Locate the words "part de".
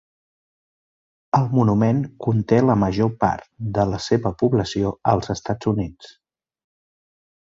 3.23-3.85